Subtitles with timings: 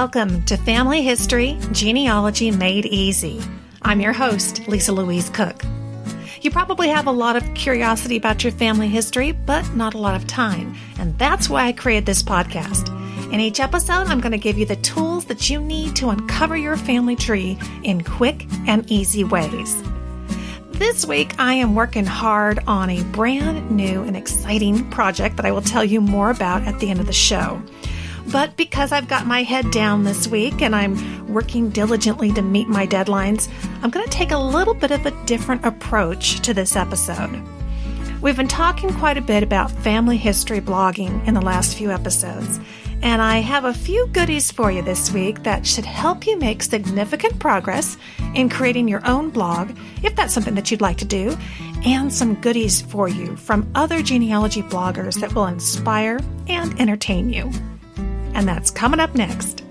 [0.00, 3.38] Welcome to Family History Genealogy Made Easy.
[3.82, 5.62] I'm your host, Lisa Louise Cooke.
[6.40, 10.14] You probably have a lot of curiosity about your family history, but not a lot
[10.14, 10.74] of time.
[10.98, 12.88] And that's why I created this podcast.
[13.30, 16.56] In each episode, I'm going to give you the tools that you need to uncover
[16.56, 19.82] your family tree in quick and easy ways.
[20.70, 25.52] This week, I am working hard on a brand new and exciting project that I
[25.52, 27.62] will tell you more about at the end of the show.
[28.26, 32.68] But because I've got my head down this week and I'm working diligently to meet
[32.68, 33.48] my deadlines,
[33.82, 37.42] I'm going to take a little bit of a different approach to this episode.
[38.20, 42.60] We've been talking quite a bit about family history blogging in the last few episodes,
[43.02, 46.62] and I have a few goodies for you this week that should help you make
[46.62, 47.96] significant progress
[48.34, 51.34] in creating your own blog, if that's something that you'd like to do,
[51.86, 57.50] and some goodies for you from other genealogy bloggers that will inspire and entertain you
[58.40, 59.69] and that's coming up next.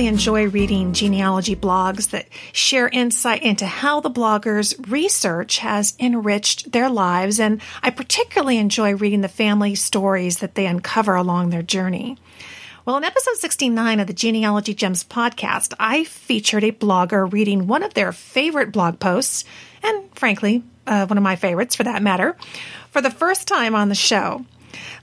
[0.00, 6.72] Really enjoy reading genealogy blogs that share insight into how the bloggers' research has enriched
[6.72, 11.60] their lives, and I particularly enjoy reading the family stories that they uncover along their
[11.60, 12.16] journey.
[12.86, 17.82] Well, in episode 69 of the Genealogy Gems podcast, I featured a blogger reading one
[17.82, 19.44] of their favorite blog posts,
[19.82, 22.38] and frankly, uh, one of my favorites for that matter,
[22.90, 24.46] for the first time on the show.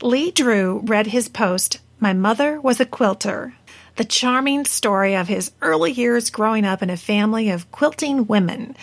[0.02, 3.54] Lee Drew read his post, My Mother Was a Quilter,
[3.98, 8.76] the charming story of his early years growing up in a family of quilting women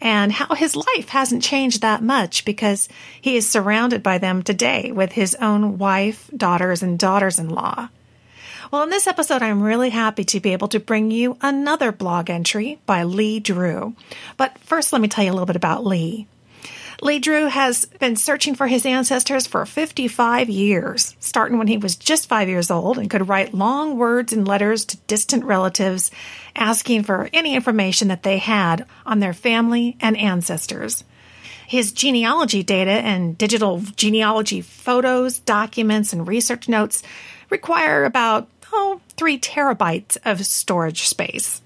[0.00, 2.88] and how his life hasn't changed that much because
[3.20, 7.88] he is surrounded by them today with his own wife, daughters, and daughters in law.
[8.70, 12.30] Well, in this episode, I'm really happy to be able to bring you another blog
[12.30, 13.94] entry by Lee Drew.
[14.36, 16.28] But first, let me tell you a little bit about Lee.
[17.02, 21.96] Lee Drew has been searching for his ancestors for 55 years, starting when he was
[21.96, 26.10] just five years old and could write long words and letters to distant relatives
[26.54, 31.02] asking for any information that they had on their family and ancestors.
[31.66, 37.02] His genealogy data and digital genealogy photos, documents, and research notes
[37.48, 41.62] require about, oh, three terabytes of storage space.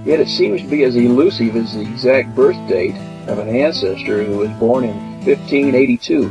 [0.05, 2.95] yet it seems to be as elusive as the exact birth date
[3.27, 4.95] of an ancestor who was born in
[5.25, 6.25] 1582.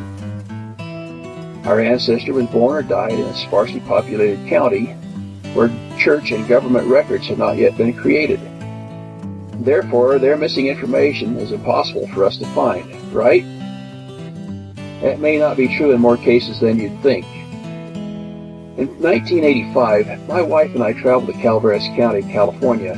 [1.69, 4.87] Our ancestor was born or died in a sparsely populated county
[5.54, 8.40] where church and government records had not yet been created.
[9.58, 13.44] Therefore, their missing information is impossible for us to find, right?
[15.02, 17.26] That may not be true in more cases than you'd think.
[18.78, 22.96] In 1985, my wife and I traveled to Calaveras County, California,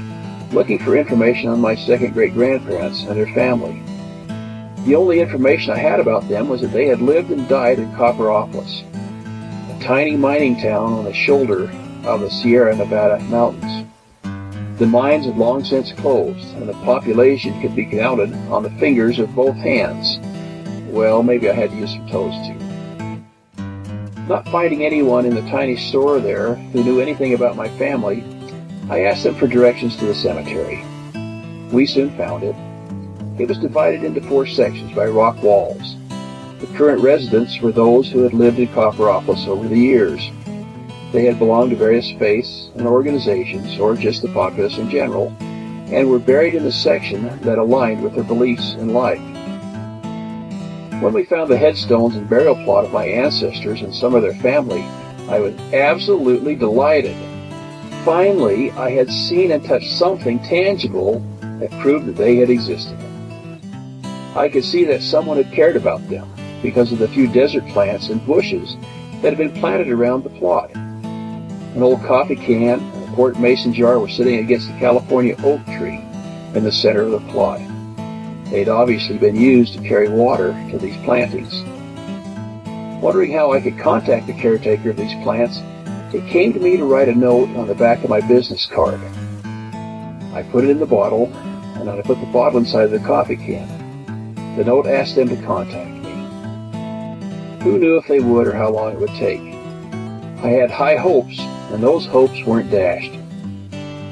[0.52, 3.82] looking for information on my second great grandparents and their family.
[4.84, 7.90] The only information I had about them was that they had lived and died in
[7.92, 8.82] Copperopolis,
[9.74, 11.70] a tiny mining town on the shoulder
[12.04, 13.89] of the Sierra Nevada mountains.
[14.80, 19.18] The mines had long since closed, and the population could be counted on the fingers
[19.18, 20.18] of both hands.
[20.90, 23.62] Well, maybe I had to use some toes too.
[24.26, 28.24] Not finding anyone in the tiny store there who knew anything about my family,
[28.88, 30.82] I asked them for directions to the cemetery.
[31.70, 32.56] We soon found it.
[33.38, 35.96] It was divided into four sections by rock walls.
[36.58, 40.30] The current residents were those who had lived in Copperopolis over the years.
[41.12, 46.08] They had belonged to various faiths and organizations, or just the populace in general, and
[46.08, 49.20] were buried in the section that aligned with their beliefs in life.
[51.02, 54.34] When we found the headstones and burial plot of my ancestors and some of their
[54.34, 54.82] family,
[55.28, 57.16] I was absolutely delighted.
[58.04, 61.20] Finally, I had seen and touched something tangible
[61.58, 62.98] that proved that they had existed.
[64.34, 66.28] I could see that someone had cared about them
[66.62, 68.76] because of the few desert plants and bushes
[69.22, 70.70] that had been planted around the plot.
[71.74, 75.64] An old coffee can and a quart mason jar were sitting against the California oak
[75.66, 76.00] tree
[76.54, 77.60] in the center of the plot.
[78.50, 81.62] They'd obviously been used to carry water to these plantings.
[83.00, 85.60] Wondering how I could contact the caretaker of these plants,
[86.12, 89.00] it came to me to write a note on the back of my business card.
[90.34, 91.32] I put it in the bottle,
[91.76, 94.56] and then I put the bottle inside the coffee can.
[94.56, 96.10] The note asked them to contact me.
[97.62, 99.40] Who knew if they would or how long it would take?
[100.42, 101.38] I had high hopes,
[101.72, 103.18] and those hopes weren't dashed.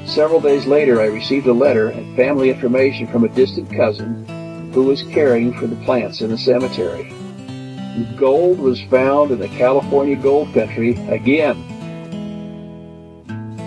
[0.09, 4.83] Several days later, I received a letter and family information from a distant cousin who
[4.83, 7.13] was caring for the plants in the cemetery.
[8.17, 11.57] Gold was found in the California gold country again.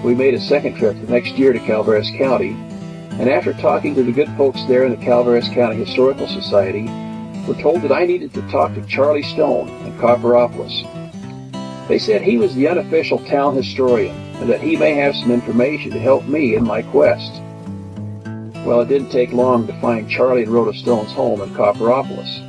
[0.03, 2.56] We made a second trip the next year to Calaveras County,
[3.21, 7.55] and after talking to the good folks there in the Calaveras County Historical Society, we
[7.55, 10.83] were told that I needed to talk to Charlie Stone in Copperopolis.
[11.93, 15.91] They said he was the unofficial town historian and that he may have some information
[15.91, 17.31] to help me in my quest.
[18.65, 22.41] Well, it didn't take long to find Charlie and Rhoda Stone's home in Copperopolis.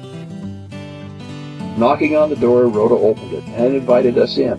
[1.77, 4.57] Knocking on the door, Rhoda opened it and invited us in.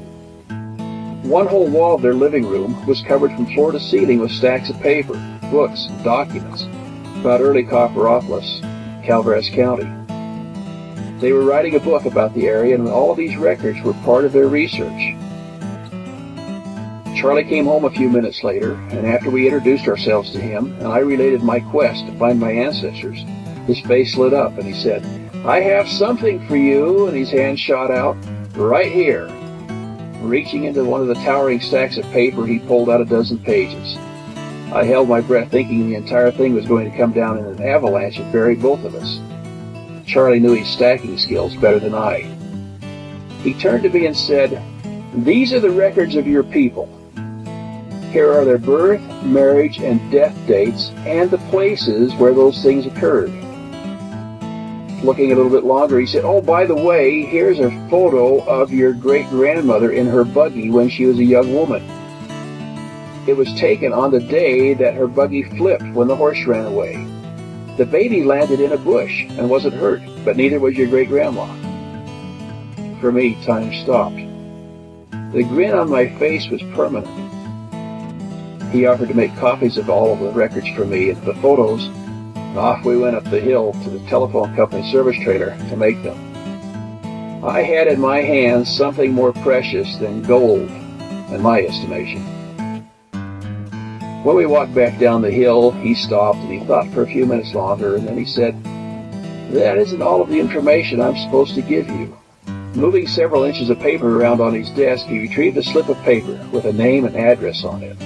[1.22, 4.68] One whole wall of their living room was covered from floor to ceiling with stacks
[4.68, 5.14] of paper,
[5.50, 6.64] books, and documents
[7.20, 8.60] about early Copperopolis,
[9.02, 10.03] Calaveras County.
[11.20, 14.32] They were writing a book about the area, and all these records were part of
[14.32, 15.14] their research.
[17.16, 20.88] Charlie came home a few minutes later, and after we introduced ourselves to him, and
[20.88, 23.24] I related my quest to find my ancestors,
[23.66, 25.04] his face lit up, and he said,
[25.46, 28.16] I have something for you, and his hand shot out,
[28.56, 29.26] right here.
[30.20, 33.96] Reaching into one of the towering stacks of paper, he pulled out a dozen pages.
[34.72, 37.62] I held my breath thinking the entire thing was going to come down in an
[37.62, 39.20] avalanche and bury both of us.
[40.06, 42.22] Charlie knew his stacking skills better than I.
[43.42, 44.62] He turned to me and said,
[45.24, 46.88] These are the records of your people.
[48.10, 53.32] Here are their birth, marriage, and death dates, and the places where those things occurred.
[55.02, 58.72] Looking a little bit longer, he said, Oh, by the way, here's a photo of
[58.72, 61.82] your great grandmother in her buggy when she was a young woman.
[63.26, 67.06] It was taken on the day that her buggy flipped when the horse ran away.
[67.76, 71.46] The baby landed in a bush and wasn't hurt, but neither was your great grandma.
[73.00, 74.14] For me, time stopped.
[75.32, 77.10] The grin on my face was permanent.
[78.72, 81.86] He offered to make copies of all of the records for me and the photos,
[81.86, 86.00] and off we went up the hill to the telephone company service trailer to make
[86.04, 87.44] them.
[87.44, 92.24] I had in my hands something more precious than gold, in my estimation.
[94.24, 97.26] When we walked back down the hill, he stopped and he thought for a few
[97.26, 98.54] minutes longer, and then he said,
[99.52, 102.16] That isn't all of the information I'm supposed to give you.
[102.74, 106.40] Moving several inches of paper around on his desk, he retrieved a slip of paper
[106.52, 107.98] with a name and address on it.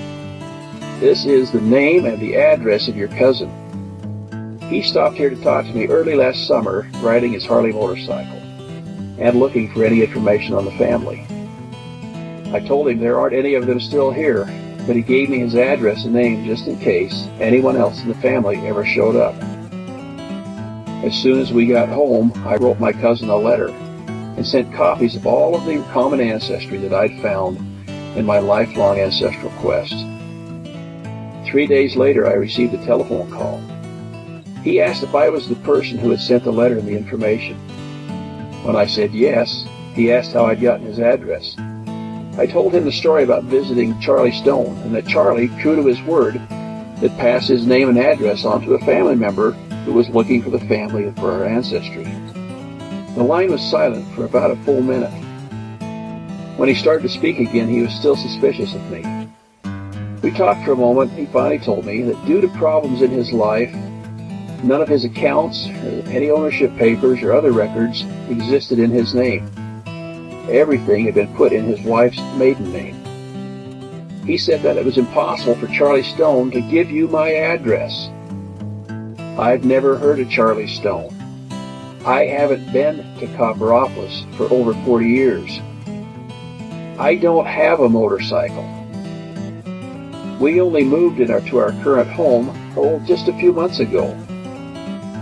[0.98, 3.48] This is the name and the address of your cousin.
[4.68, 8.38] He stopped here to talk to me early last summer, riding his Harley motorcycle,
[9.20, 11.24] and looking for any information on the family.
[12.52, 14.52] I told him there aren't any of them still here,
[14.88, 18.14] but he gave me his address and name just in case anyone else in the
[18.14, 19.34] family ever showed up.
[21.04, 25.14] As soon as we got home, I wrote my cousin a letter and sent copies
[25.14, 27.58] of all of the common ancestry that I'd found
[28.16, 29.92] in my lifelong ancestral quest.
[31.44, 33.60] Three days later, I received a telephone call.
[34.62, 37.58] He asked if I was the person who had sent the letter and the information.
[38.64, 41.54] When I said yes, he asked how I'd gotten his address.
[42.38, 46.00] I told him the story about visiting Charlie Stone and that Charlie, true to his
[46.02, 49.50] word, had passed his name and address on to a family member
[49.84, 52.04] who was looking for the family and for our ancestry.
[53.16, 55.10] The line was silent for about a full minute.
[56.56, 59.28] When he started to speak again, he was still suspicious of me.
[60.22, 61.10] We talked for a moment.
[61.12, 63.74] He finally told me that due to problems in his life,
[64.62, 69.50] none of his accounts, any ownership papers, or other records existed in his name.
[70.50, 72.94] Everything had been put in his wife's maiden name.
[74.24, 78.08] He said that it was impossible for Charlie Stone to give you my address.
[79.38, 81.14] I've never heard of Charlie Stone.
[82.06, 85.60] I haven't been to Copperopolis for over 40 years.
[86.98, 88.64] I don't have a motorcycle.
[90.40, 94.16] We only moved in our, to our current home, oh, just a few months ago,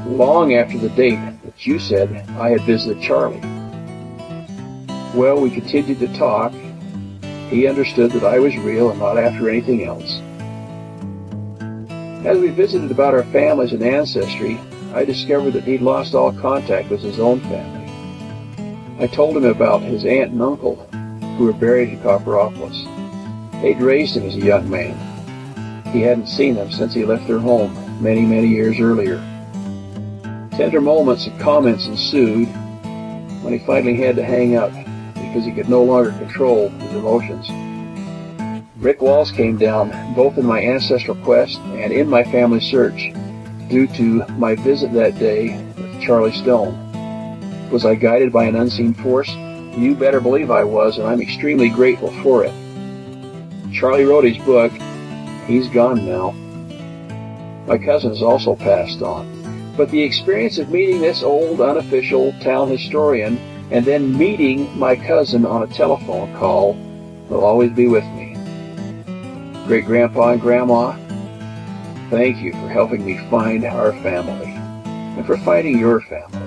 [0.07, 3.56] long after the date that you said I had visited Charlie.
[5.17, 6.53] Well, we continued to talk.
[7.49, 10.21] He understood that I was real and not after anything else.
[12.27, 14.61] As we visited about our families and ancestry,
[14.93, 19.03] I discovered that he'd lost all contact with his own family.
[19.03, 20.77] I told him about his aunt and uncle,
[21.39, 22.85] who were buried in Copperopolis.
[23.63, 24.99] They'd raised him as a young man.
[25.95, 29.17] He hadn't seen them since he left their home many, many years earlier.
[30.59, 32.49] Tender moments and comments ensued
[33.43, 34.73] when he finally had to hang up
[35.37, 37.47] because he could no longer control his emotions.
[38.77, 43.13] Brick walls came down both in my ancestral quest and in my family search
[43.69, 47.71] due to my visit that day with Charlie Stone.
[47.71, 49.29] Was I guided by an unseen force?
[49.77, 52.55] You better believe I was, and I'm extremely grateful for it.
[53.75, 54.73] Charlie wrote his book.
[55.47, 56.31] He's gone now.
[57.67, 59.75] My cousin has also passed on.
[59.77, 63.39] But the experience of meeting this old, unofficial town historian
[63.71, 66.75] and then meeting my cousin on a telephone call
[67.29, 68.35] will always be with me.
[69.67, 70.93] Great grandpa and grandma,
[72.11, 76.47] thank you for helping me find our family and for finding your family.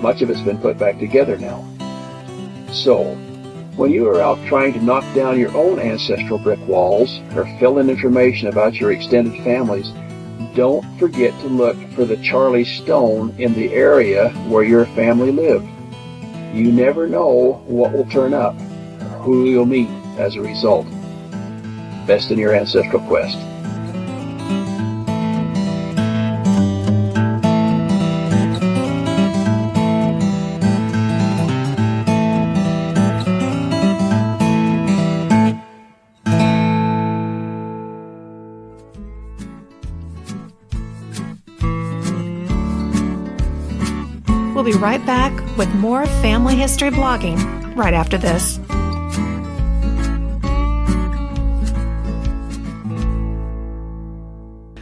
[0.00, 1.64] Much of it's been put back together now.
[2.72, 3.14] So,
[3.76, 7.78] when you are out trying to knock down your own ancestral brick walls or fill
[7.78, 9.92] in information about your extended families,
[10.54, 15.68] don't forget to look for the Charlie Stone in the area where your family lived.
[16.54, 20.86] You never know what will turn up or who you'll meet as a result.
[22.06, 23.36] Best in your ancestral quest.
[44.64, 48.58] We'll be right back with more family history blogging right after this.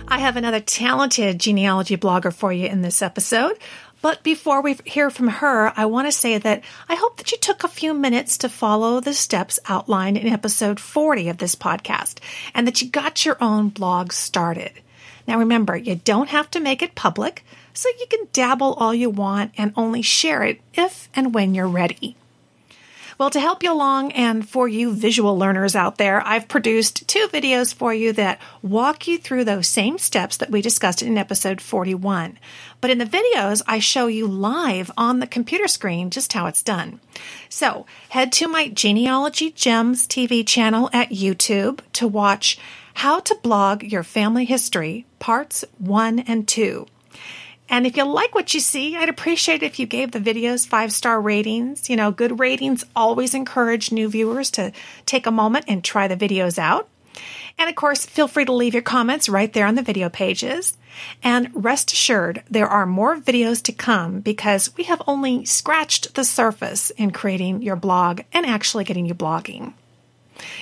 [0.07, 3.59] I have another talented genealogy blogger for you in this episode.
[4.03, 7.39] But before we hear from her, I want to say that I hope that you
[7.39, 12.21] took a few minutes to follow the steps outlined in episode 40 of this podcast
[12.55, 14.71] and that you got your own blog started.
[15.27, 19.11] Now remember, you don't have to make it public, so you can dabble all you
[19.11, 22.17] want and only share it if and when you're ready.
[23.19, 27.29] Well, to help you along and for you visual learners out there, I've produced two
[27.29, 31.61] videos for you that walk you through those same steps that we discussed in episode
[31.61, 32.39] 41.
[32.81, 36.65] But in the videos, I show you live on the computer screen just how it's
[36.65, 36.99] done.
[37.49, 42.59] So head to my Genealogy Gems TV channel at YouTube to watch
[42.95, 46.87] How to Blog Your Family History, Parts 1 and 2.
[47.73, 50.69] And if you like what you see, I'd appreciate it if you gave the videos
[50.69, 51.89] five star ratings.
[51.89, 54.73] You know, good ratings always encourage new viewers to
[55.07, 56.87] take a moment and try the videos out.
[57.59, 60.77] And of course, feel free to leave your comments right there on the video pages.
[61.23, 66.25] And rest assured, there are more videos to come because we have only scratched the
[66.25, 69.73] surface in creating your blog and actually getting you blogging.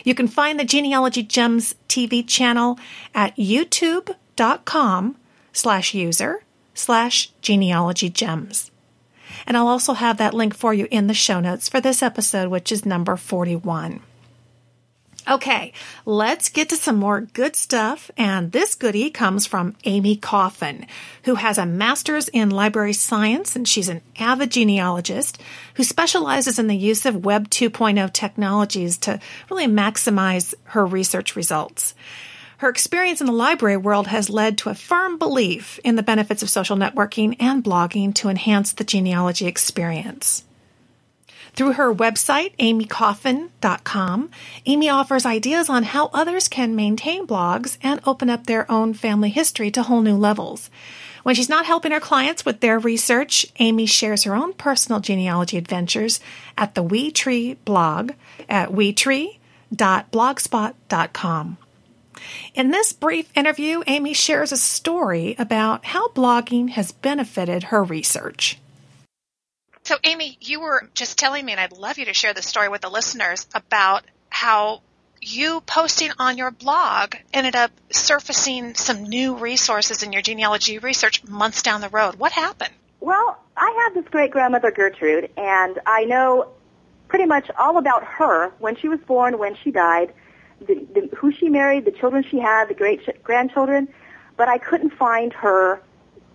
[0.04, 2.78] You can find the Genealogy Gems TV channel
[3.16, 5.16] at youtube.com
[5.52, 6.44] slash user
[6.80, 8.70] slash genealogy gems.
[9.46, 12.48] And I'll also have that link for you in the show notes for this episode,
[12.48, 14.00] which is number 41.
[15.28, 15.72] Okay,
[16.06, 18.10] let's get to some more good stuff.
[18.16, 20.86] And this goodie comes from Amy Coffin,
[21.24, 25.40] who has a master's in library science and she's an avid genealogist
[25.74, 29.20] who specializes in the use of Web 2.0 technologies to
[29.50, 31.94] really maximize her research results.
[32.60, 36.42] Her experience in the library world has led to a firm belief in the benefits
[36.42, 40.44] of social networking and blogging to enhance the genealogy experience.
[41.54, 44.30] Through her website, amycoffin.com,
[44.66, 49.30] Amy offers ideas on how others can maintain blogs and open up their own family
[49.30, 50.68] history to whole new levels.
[51.22, 55.56] When she's not helping her clients with their research, Amy shares her own personal genealogy
[55.56, 56.20] adventures
[56.58, 58.12] at the WeTree blog
[58.50, 61.56] at wetree.blogspot.com.
[62.54, 68.58] In this brief interview, Amy shares a story about how blogging has benefited her research.
[69.84, 72.68] So, Amy, you were just telling me, and I'd love you to share the story
[72.68, 74.82] with the listeners about how
[75.20, 81.24] you posting on your blog ended up surfacing some new resources in your genealogy research
[81.24, 82.16] months down the road.
[82.16, 82.72] What happened?
[83.00, 86.48] Well, I had this great grandmother Gertrude, and I know
[87.08, 90.12] pretty much all about her, when she was born, when she died,
[90.60, 93.88] the, the, who she married, the children she had, the great ch- grandchildren,
[94.36, 95.82] but I couldn't find her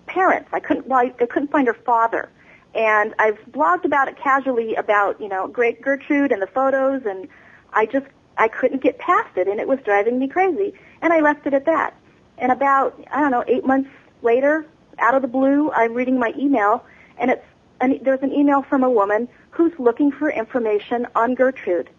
[0.08, 0.50] parents.
[0.52, 2.30] I couldn't, well, I, I couldn't find her father.
[2.74, 7.28] And I've blogged about it casually about, you know, great Gertrude and the photos and
[7.74, 8.06] I just,
[8.38, 10.74] I couldn't get past it and it was driving me crazy.
[11.02, 11.94] And I left it at that.
[12.38, 13.90] And about, I don't know, eight months
[14.22, 14.66] later,
[15.00, 16.84] out of the blue, I'm reading my email
[17.18, 17.46] and it's,
[17.80, 21.90] and there's an email from a woman who's looking for information on Gertrude.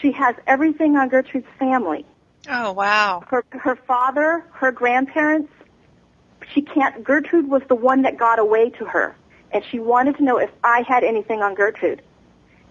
[0.00, 2.04] She has everything on Gertrude's family.
[2.48, 3.24] Oh, wow.
[3.28, 5.50] Her, her father, her grandparents,
[6.52, 9.16] she can't, Gertrude was the one that got away to her.
[9.52, 12.02] And she wanted to know if I had anything on Gertrude.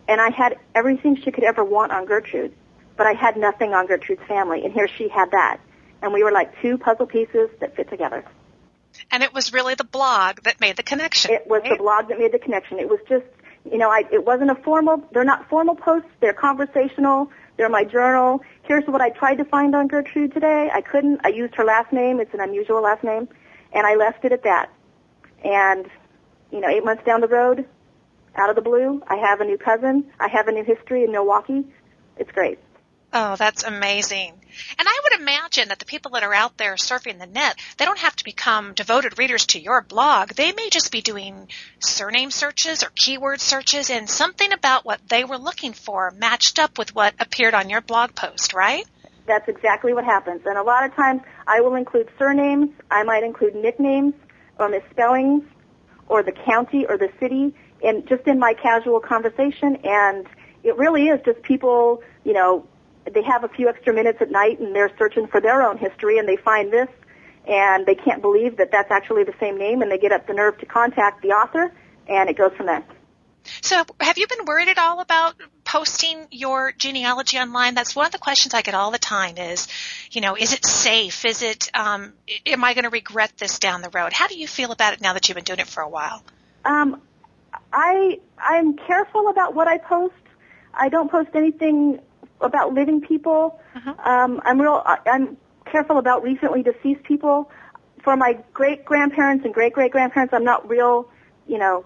[0.07, 2.53] And I had everything she could ever want on Gertrude.
[2.97, 4.63] But I had nothing on Gertrude's family.
[4.65, 5.59] And here she had that.
[6.01, 8.25] And we were like two puzzle pieces that fit together.
[9.09, 11.31] And it was really the blog that made the connection.
[11.31, 11.71] It was right?
[11.71, 12.79] the blog that made the connection.
[12.79, 13.25] It was just,
[13.69, 17.83] you know, I, it wasn't a formal, they're not formal posts, they're conversational, they're my
[17.83, 18.41] journal.
[18.63, 20.69] Here's what I tried to find on Gertrude today.
[20.73, 21.21] I couldn't.
[21.23, 22.19] I used her last name.
[22.19, 23.27] It's an unusual last name.
[23.73, 24.71] And I left it at that.
[25.43, 25.87] And,
[26.51, 27.67] you know, eight months down the road,
[28.35, 30.05] out of the blue, I have a new cousin.
[30.19, 31.63] I have a new history in Milwaukee.
[32.17, 32.57] It's great.
[33.15, 34.33] Oh, that's amazing.
[34.79, 37.85] And I would imagine that the people that are out there surfing the net, they
[37.85, 40.29] don't have to become devoted readers to your blog.
[40.29, 45.25] They may just be doing surname searches or keyword searches and something about what they
[45.25, 48.85] were looking for matched up with what appeared on your blog post, right?
[49.27, 50.41] That's exactly what happens.
[50.45, 54.15] And a lot of times I will include surnames, I might include nicknames
[54.57, 55.43] or misspellings
[56.09, 60.27] or the county or the city in just in my casual conversation and
[60.63, 62.65] it really is just people, you know,
[63.11, 66.17] they have a few extra minutes at night and they're searching for their own history
[66.19, 66.89] and they find this
[67.47, 70.33] and they can't believe that that's actually the same name and they get up the
[70.33, 71.73] nerve to contact the author
[72.07, 72.83] and it goes from there.
[73.61, 77.75] So, have you been worried at all about posting your genealogy online?
[77.75, 79.37] That's one of the questions I get all the time.
[79.37, 79.67] Is,
[80.11, 81.25] you know, is it safe?
[81.25, 81.69] Is it?
[81.73, 82.13] Um,
[82.45, 84.13] am I going to regret this down the road?
[84.13, 86.23] How do you feel about it now that you've been doing it for a while?
[86.63, 87.01] Um,
[87.73, 90.13] I I'm careful about what I post.
[90.73, 91.99] I don't post anything
[92.41, 93.59] about living people.
[93.75, 93.93] Uh-huh.
[94.03, 94.83] Um, I'm real.
[94.85, 97.51] I'm careful about recently deceased people.
[98.03, 101.09] For my great grandparents and great great grandparents, I'm not real,
[101.47, 101.85] you know,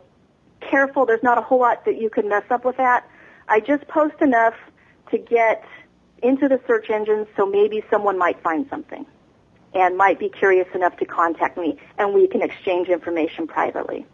[0.62, 1.06] careful.
[1.06, 3.08] There's not a whole lot that you could mess up with that.
[3.48, 4.56] I just post enough
[5.12, 5.64] to get
[6.24, 9.06] into the search engines so maybe someone might find something
[9.74, 14.06] and might be curious enough to contact me and we can exchange information privately.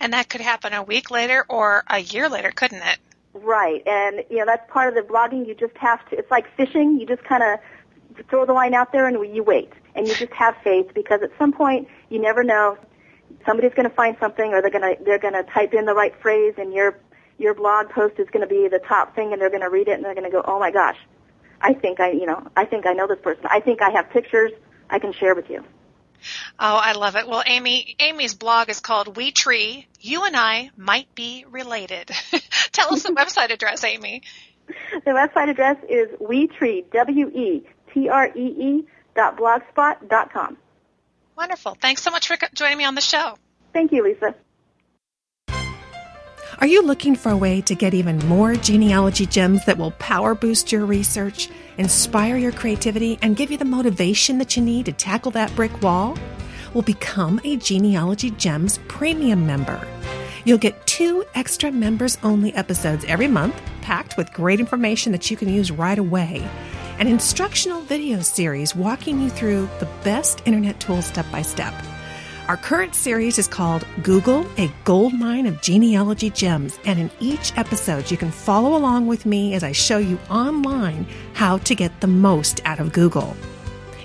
[0.00, 2.98] And that could happen a week later or a year later, couldn't it?
[3.42, 3.82] Right.
[3.86, 5.46] And, you know, that's part of the blogging.
[5.46, 6.98] You just have to, it's like fishing.
[6.98, 7.58] You just kind of
[8.28, 9.72] throw the line out there and you wait.
[9.94, 12.78] And you just have faith because at some point, you never know.
[13.46, 15.94] Somebody's going to find something or they're going to, they're going to type in the
[15.94, 16.98] right phrase and your,
[17.38, 19.88] your blog post is going to be the top thing and they're going to read
[19.88, 20.96] it and they're going to go, oh my gosh,
[21.60, 23.44] I think I, you know, I think I know this person.
[23.48, 24.52] I think I have pictures
[24.90, 25.64] I can share with you.
[26.58, 27.28] Oh, I love it.
[27.28, 29.86] Well, Amy, Amy's blog is called We Tree.
[30.00, 32.10] You and I might be related.
[32.72, 34.22] Tell us the website address, Amy.
[35.04, 38.84] The website address is wetree, W-E-T-R-E-E
[39.16, 40.56] dot blogspot dot com.
[41.36, 41.76] Wonderful.
[41.80, 43.36] Thanks so much for joining me on the show.
[43.72, 44.34] Thank you, Lisa.
[46.60, 50.34] Are you looking for a way to get even more genealogy gems that will power
[50.34, 54.92] boost your research, inspire your creativity, and give you the motivation that you need to
[54.92, 56.18] tackle that brick wall?
[56.74, 59.86] Well, become a Genealogy Gems premium member.
[60.44, 65.36] You'll get two extra members only episodes every month, packed with great information that you
[65.36, 66.44] can use right away.
[66.98, 71.72] An instructional video series walking you through the best internet tools step by step.
[72.48, 77.52] Our current series is called Google, a gold mine of genealogy gems, and in each
[77.58, 82.00] episode, you can follow along with me as I show you online how to get
[82.00, 83.36] the most out of Google.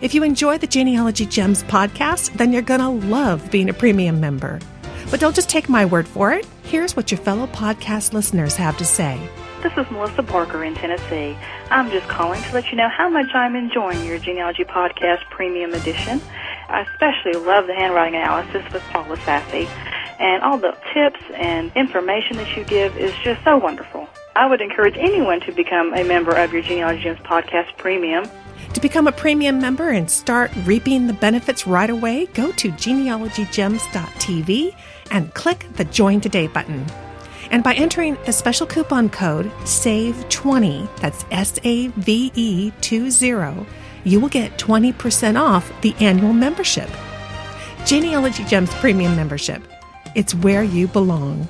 [0.02, 4.20] If you enjoy the Genealogy Gems podcast, then you're going to love being a premium
[4.20, 4.60] member.
[5.10, 6.46] But don't just take my word for it.
[6.64, 9.22] Here's what your fellow podcast listeners have to say.
[9.62, 11.38] This is Melissa Parker in Tennessee.
[11.70, 15.74] I'm just calling to let you know how much I'm enjoying your Genealogy Podcast Premium
[15.74, 16.20] Edition.
[16.69, 19.67] I especially love the handwriting analysis with Paula Sassi,
[20.19, 24.08] and all the tips and information that you give is just so wonderful.
[24.36, 28.26] I would encourage anyone to become a member of your Genealogy Gems Podcast Premium.
[28.73, 34.76] To become a premium member and start reaping the benefits right away, go to genealogygems.tv
[35.12, 36.86] and click the Join Today button.
[37.52, 43.65] And by entering the special coupon code SAVE20, that's S A V E 20,
[44.04, 46.89] you will get 20% off the annual membership.
[47.86, 49.62] Genealogy Gems Premium Membership.
[50.16, 51.48] It's where you belong.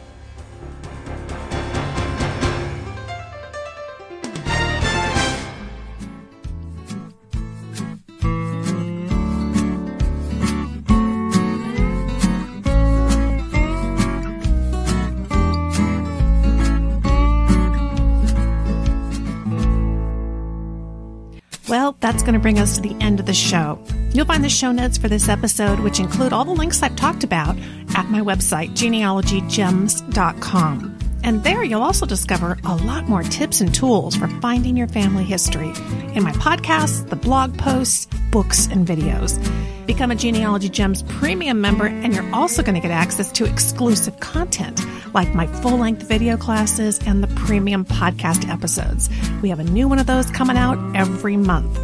[22.03, 23.79] That's going to bring us to the end of the show.
[24.11, 27.23] You'll find the show notes for this episode, which include all the links I've talked
[27.23, 27.57] about,
[27.95, 30.99] at my website, genealogygems.com.
[31.23, 35.23] And there you'll also discover a lot more tips and tools for finding your family
[35.23, 35.69] history
[36.13, 39.39] in my podcasts, the blog posts, books, and videos.
[39.85, 44.19] Become a Genealogy Gems premium member, and you're also going to get access to exclusive
[44.21, 44.81] content
[45.13, 49.09] like my full length video classes and the premium podcast episodes.
[49.41, 51.77] We have a new one of those coming out every month.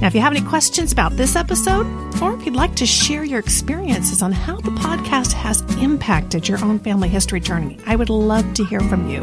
[0.00, 1.86] Now, if you have any questions about this episode,
[2.22, 6.62] or if you'd like to share your experiences on how the podcast has impacted your
[6.64, 9.22] own family history journey, I would love to hear from you.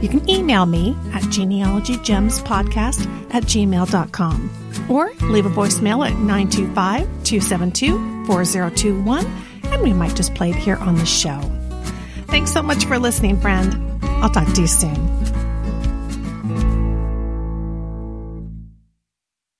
[0.00, 4.50] You can email me at genealogygemspodcast at gmail.com
[4.88, 9.26] or leave a voicemail at 925 272 4021
[9.64, 11.40] and we might just play it here on the show.
[12.28, 13.74] Thanks so much for listening, friend.
[14.02, 15.37] I'll talk to you soon.